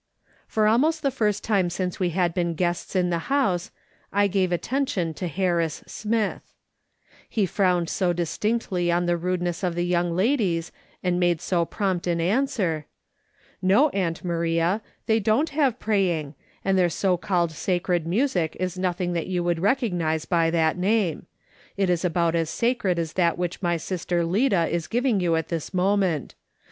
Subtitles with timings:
[0.47, 3.69] For almost the first time since we had been guests in the house,
[4.11, 6.41] I gave attention to Harris Smith.
[6.99, 10.15] "/ DO DISLIKE SCENES." 149 He frowned so distinctly on the rudeness of the young
[10.15, 10.71] ladies,
[11.03, 12.87] and made so prompt an answer:"
[13.61, 16.33] No, aunt Maria, they don't have praying,
[16.65, 21.27] and their so called sacred music is nothing that you would recognise by that name.
[21.77, 25.49] It is about as sacred as that wliich my sister Lida is giving you at
[25.49, 26.33] this moment.